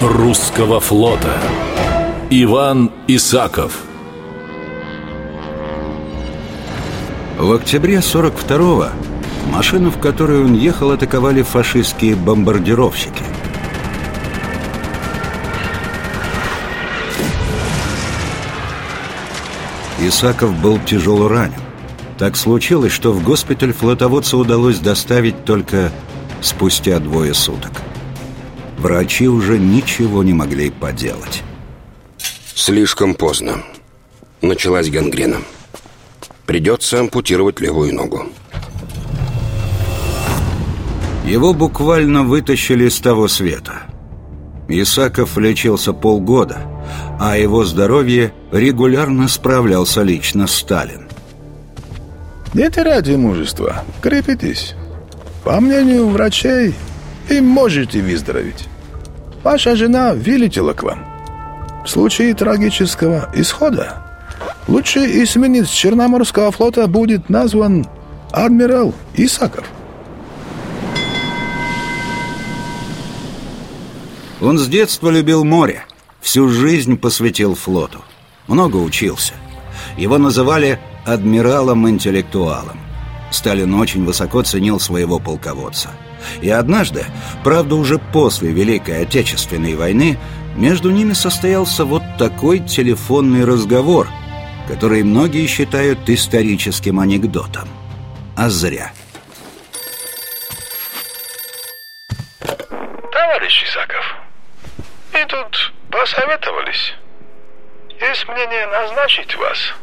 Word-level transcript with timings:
русского 0.00 0.80
флота 0.80 1.38
Иван 2.30 2.90
Исаков 3.06 3.82
В 7.38 7.52
октябре 7.52 7.96
42-го 7.96 8.88
машину, 9.50 9.90
в 9.90 9.98
которой 9.98 10.44
он 10.44 10.54
ехал, 10.54 10.90
атаковали 10.90 11.42
фашистские 11.42 12.16
бомбардировщики. 12.16 13.22
Исаков 20.00 20.54
был 20.60 20.78
тяжело 20.78 21.28
ранен. 21.28 21.54
Так 22.18 22.36
случилось, 22.36 22.92
что 22.92 23.12
в 23.12 23.22
госпиталь 23.22 23.72
флотоводца 23.72 24.36
удалось 24.36 24.78
доставить 24.78 25.44
только 25.44 25.92
спустя 26.40 26.98
двое 26.98 27.34
суток. 27.34 27.72
Врачи 28.78 29.26
уже 29.28 29.58
ничего 29.58 30.22
не 30.22 30.32
могли 30.32 30.70
поделать. 30.70 31.42
Слишком 32.54 33.14
поздно. 33.14 33.62
Началась 34.40 34.88
гангрена. 34.88 35.38
Придется 36.46 37.00
ампутировать 37.00 37.60
левую 37.60 37.94
ногу. 37.94 38.26
Его 41.24 41.52
буквально 41.52 42.22
вытащили 42.22 42.88
с 42.88 43.00
того 43.00 43.26
света. 43.26 43.82
Исаков 44.68 45.36
лечился 45.36 45.92
полгода, 45.92 46.58
а 47.18 47.36
его 47.36 47.64
здоровье 47.64 48.32
регулярно 48.52 49.28
справлялся 49.28 50.02
лично 50.02 50.46
Сталин. 50.46 51.08
Не 52.54 52.70
теряйте 52.70 53.16
мужества, 53.16 53.84
крепитесь. 54.00 54.74
По 55.44 55.60
мнению 55.60 56.08
врачей, 56.08 56.74
и 57.30 57.40
можете 57.40 58.00
выздороветь. 58.02 58.66
Ваша 59.42 59.76
жена 59.76 60.14
вылетела 60.14 60.72
к 60.72 60.82
вам. 60.82 61.04
В 61.84 61.88
случае 61.88 62.34
трагического 62.34 63.30
исхода 63.34 64.02
лучший 64.66 65.22
эсминец 65.22 65.68
Черноморского 65.68 66.50
флота 66.50 66.86
будет 66.86 67.28
назван 67.28 67.86
адмирал 68.30 68.94
Исаков. 69.14 69.64
Он 74.40 74.58
с 74.58 74.68
детства 74.68 75.10
любил 75.10 75.44
море, 75.44 75.84
всю 76.20 76.48
жизнь 76.48 76.96
посвятил 76.96 77.54
флоту. 77.54 78.04
Много 78.46 78.76
учился. 78.76 79.34
Его 79.96 80.18
называли 80.18 80.78
адмиралом-интеллектуалом. 81.06 82.78
Сталин 83.30 83.74
очень 83.74 84.04
высоко 84.04 84.42
ценил 84.42 84.80
своего 84.80 85.18
полководца. 85.18 85.90
И 86.40 86.50
однажды, 86.50 87.04
правда 87.44 87.74
уже 87.76 87.98
после 87.98 88.50
Великой 88.50 89.02
Отечественной 89.02 89.74
войны, 89.74 90.18
между 90.56 90.90
ними 90.90 91.12
состоялся 91.12 91.84
вот 91.84 92.02
такой 92.18 92.60
телефонный 92.60 93.44
разговор, 93.44 94.08
который 94.66 95.02
многие 95.02 95.46
считают 95.46 96.08
историческим 96.08 97.00
анекдотом. 97.00 97.68
А 98.36 98.48
зря. 98.48 98.92
Товарищ 103.12 103.64
Исаков, 103.64 104.16
мы 105.12 105.24
тут 105.26 105.72
посоветовались. 105.90 106.94
Есть 108.00 108.28
мнение 108.28 108.66
назначить 108.66 109.34
вас 109.36 109.74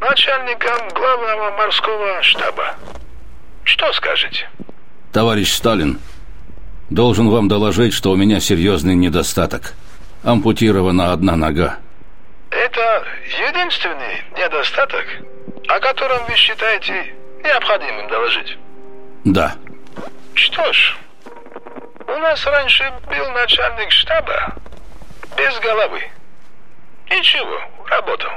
начальником 0.00 0.88
главного 0.94 1.50
морского 1.56 2.22
штаба. 2.22 2.74
Что 3.64 3.92
скажете? 3.92 4.48
Товарищ 5.12 5.52
Сталин, 5.52 6.00
должен 6.88 7.28
вам 7.28 7.48
доложить, 7.48 7.94
что 7.94 8.10
у 8.10 8.16
меня 8.16 8.40
серьезный 8.40 8.94
недостаток. 8.94 9.74
Ампутирована 10.22 11.12
одна 11.12 11.36
нога. 11.36 11.78
Это 12.50 13.04
единственный 13.48 14.22
недостаток, 14.36 15.04
о 15.68 15.78
котором 15.80 16.24
вы 16.28 16.34
считаете 16.34 17.14
необходимым 17.44 18.08
доложить? 18.08 18.58
Да. 19.24 19.54
Что 20.34 20.72
ж, 20.72 20.96
у 22.06 22.18
нас 22.18 22.44
раньше 22.46 22.92
был 23.08 23.30
начальник 23.30 23.90
штаба 23.90 24.54
без 25.36 25.58
головы. 25.60 26.02
Ничего, 27.08 27.60
работал. 27.86 28.30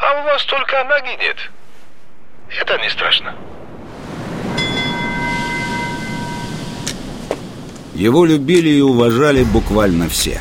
А 0.00 0.20
у 0.20 0.24
вас 0.24 0.44
только 0.44 0.84
ноги 0.84 1.16
нет. 1.18 1.36
Это 2.60 2.78
не 2.78 2.88
страшно. 2.88 3.34
Его 7.94 8.24
любили 8.24 8.68
и 8.68 8.80
уважали 8.80 9.42
буквально 9.42 10.08
все. 10.08 10.40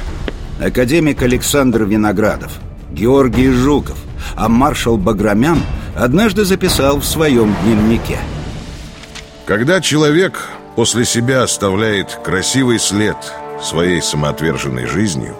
Академик 0.64 1.24
Александр 1.24 1.84
Виноградов, 1.84 2.52
Георгий 2.92 3.50
Жуков, 3.50 3.98
а 4.36 4.48
маршал 4.48 4.98
Баграмян 4.98 5.60
однажды 5.96 6.46
записал 6.46 7.00
в 7.00 7.06
своем 7.06 7.56
дневнике. 7.64 8.20
Когда 9.46 9.82
человек 9.82 10.50
после 10.76 11.04
себя 11.04 11.42
оставляет 11.44 12.20
красивый 12.24 12.78
след 12.78 13.18
своей 13.62 14.04
самоотверженной 14.04 14.86
жизнью, 14.86 15.36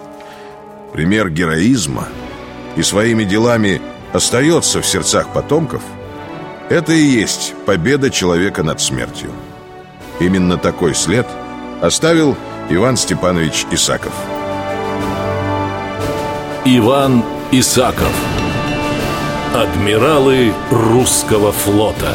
пример 0.92 1.30
героизма 1.30 2.08
и 2.74 2.82
своими 2.82 3.22
делами 3.22 3.80
остается 4.12 4.80
в 4.80 4.86
сердцах 4.86 5.32
потомков, 5.32 5.82
это 6.68 6.92
и 6.92 7.02
есть 7.02 7.54
победа 7.66 8.10
человека 8.10 8.62
над 8.62 8.80
смертью. 8.80 9.30
Именно 10.20 10.58
такой 10.58 10.94
след 10.94 11.26
оставил 11.80 12.36
Иван 12.68 12.96
Степанович 12.96 13.66
Исаков. 13.70 14.12
Иван 16.64 17.24
Исаков 17.52 18.12
Адмиралы 19.54 20.52
русского 20.70 21.52
флота 21.52 22.14